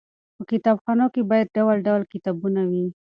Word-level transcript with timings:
په 0.35 0.43
کتابخانو 0.51 1.05
کې 1.13 1.21
باید 1.29 1.53
ډول 1.57 1.77
ډول 1.87 2.01
کتابونه 2.13 2.61
وي. 2.71 2.85